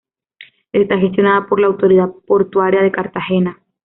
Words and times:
Está 0.71 0.97
gestionada 0.97 1.45
por 1.45 1.59
la 1.59 1.67
autoridad 1.67 2.09
portuaria 2.25 2.81
de 2.81 2.91
Cartagena. 2.91 3.61